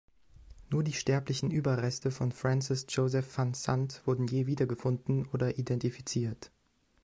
Nur 0.71 0.83
die 0.83 0.93
sterblichen 0.93 1.51
Überreste 1.51 2.09
von 2.09 2.31
Francis 2.31 2.87
Joseph 2.89 3.37
Van 3.37 3.53
Zandt 3.53 4.01
wurden 4.07 4.25
je 4.25 4.47
wiedergefunden 4.47 5.27
oder 5.27 5.59
identifiziert. 5.59 6.49